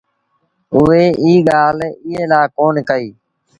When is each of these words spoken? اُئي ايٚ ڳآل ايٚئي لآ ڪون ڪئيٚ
اُئي 0.75 1.05
ايٚ 1.23 1.41
ڳآل 1.49 1.77
ايٚئي 1.85 2.21
لآ 2.31 2.41
ڪون 2.57 2.75
ڪئيٚ 2.89 3.11